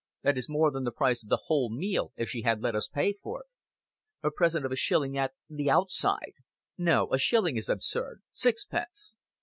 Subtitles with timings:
[0.23, 2.87] "That is more than the price of the whole meal if she had let us
[2.87, 3.45] pay for it.
[4.27, 6.33] A present of a shilling at the outside.
[6.75, 8.23] No, a shilling is absurd.
[8.31, 9.13] Sixpence."